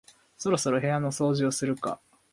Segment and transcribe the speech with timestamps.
[0.35, 2.01] そろそろ部屋の掃除をするか